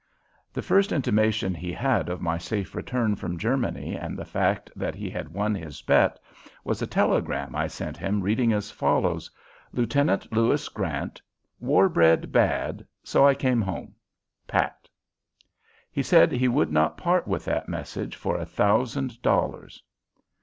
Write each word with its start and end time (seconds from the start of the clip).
The 0.51 0.63
first 0.63 0.91
intimation 0.91 1.53
he 1.53 1.71
had 1.71 2.09
of 2.09 2.23
my 2.23 2.39
safe 2.39 2.73
return 2.73 3.15
from 3.15 3.37
Germany 3.37 3.95
and 3.95 4.17
the 4.17 4.25
fact 4.25 4.71
that 4.75 4.95
he 4.95 5.11
had 5.11 5.29
won 5.29 5.53
his 5.53 5.79
bet 5.83 6.19
was 6.63 6.81
a 6.81 6.87
telegram 6.87 7.55
I 7.55 7.67
sent 7.67 7.97
him 7.97 8.19
reading 8.21 8.51
as 8.51 8.71
follows: 8.71 9.29
Lieutenant 9.71 10.33
Louis 10.33 10.67
Grant: 10.69 11.21
War 11.59 11.87
bread 11.87 12.31
bad, 12.31 12.83
so 13.03 13.27
I 13.27 13.35
came 13.35 13.61
home. 13.61 13.93
PAT. 14.47 14.89
He 15.91 16.01
said 16.01 16.31
he 16.31 16.47
would 16.47 16.71
not 16.71 16.97
part 16.97 17.27
with 17.27 17.45
that 17.45 17.69
message 17.69 18.15
for 18.15 18.39
a 18.39 18.45
thousand 18.47 19.21
dollars. 19.21 19.83